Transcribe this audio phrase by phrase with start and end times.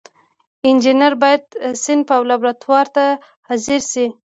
[0.67, 1.43] انجینر باید
[1.83, 3.05] صنف او لابراتوار ته
[3.47, 4.05] حاضر شي.